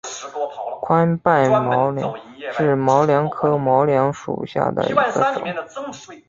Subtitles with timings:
[0.81, 2.15] 宽瓣毛茛
[2.59, 5.93] 为毛茛科毛茛属下的一个种。